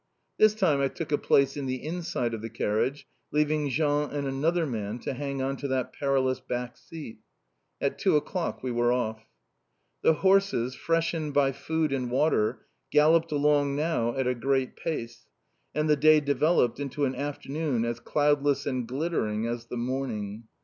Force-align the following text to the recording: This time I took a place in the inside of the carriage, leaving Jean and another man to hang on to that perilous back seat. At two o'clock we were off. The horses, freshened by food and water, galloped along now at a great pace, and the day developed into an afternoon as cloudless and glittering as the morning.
This 0.39 0.55
time 0.55 0.81
I 0.81 0.87
took 0.87 1.11
a 1.11 1.17
place 1.19 1.55
in 1.55 1.67
the 1.67 1.85
inside 1.85 2.33
of 2.33 2.41
the 2.41 2.49
carriage, 2.49 3.05
leaving 3.31 3.69
Jean 3.69 4.09
and 4.09 4.25
another 4.25 4.65
man 4.65 4.97
to 5.01 5.13
hang 5.13 5.43
on 5.43 5.57
to 5.57 5.67
that 5.67 5.93
perilous 5.93 6.39
back 6.39 6.75
seat. 6.75 7.19
At 7.79 7.99
two 7.99 8.17
o'clock 8.17 8.63
we 8.63 8.71
were 8.71 8.91
off. 8.91 9.27
The 10.01 10.13
horses, 10.15 10.73
freshened 10.73 11.35
by 11.35 11.51
food 11.51 11.93
and 11.93 12.09
water, 12.09 12.65
galloped 12.89 13.31
along 13.31 13.75
now 13.75 14.15
at 14.15 14.25
a 14.25 14.33
great 14.33 14.75
pace, 14.75 15.27
and 15.75 15.87
the 15.87 15.95
day 15.95 16.19
developed 16.19 16.79
into 16.79 17.05
an 17.05 17.13
afternoon 17.13 17.85
as 17.85 17.99
cloudless 17.99 18.65
and 18.65 18.87
glittering 18.87 19.45
as 19.45 19.65
the 19.67 19.77
morning. 19.77 20.45